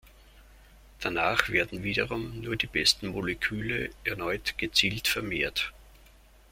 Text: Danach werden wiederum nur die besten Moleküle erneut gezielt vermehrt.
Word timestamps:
Danach 0.99 1.49
werden 1.49 1.83
wiederum 1.83 2.41
nur 2.41 2.55
die 2.55 2.65
besten 2.65 3.09
Moleküle 3.09 3.91
erneut 4.03 4.57
gezielt 4.57 5.07
vermehrt. 5.07 5.73